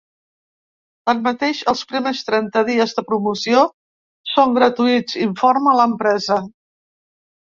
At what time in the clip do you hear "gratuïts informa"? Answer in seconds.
4.59-5.77